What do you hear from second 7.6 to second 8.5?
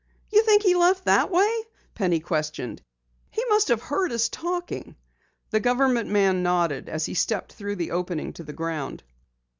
the opening to